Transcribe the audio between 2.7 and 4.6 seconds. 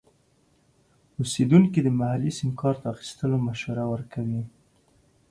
اخیستلو مشوره ورکوي.